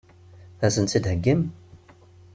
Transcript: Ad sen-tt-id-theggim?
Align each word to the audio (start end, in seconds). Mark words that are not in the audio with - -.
Ad 0.65 0.71
sen-tt-id-theggim? 0.73 1.41